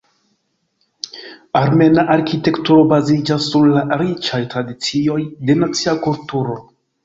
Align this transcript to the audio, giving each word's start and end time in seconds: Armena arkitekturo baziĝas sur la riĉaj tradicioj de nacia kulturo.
Armena 1.59 2.05
arkitekturo 2.15 2.87
baziĝas 2.95 3.51
sur 3.53 3.69
la 3.77 4.01
riĉaj 4.03 4.43
tradicioj 4.57 5.23
de 5.51 5.61
nacia 5.65 5.99
kulturo. 6.11 6.61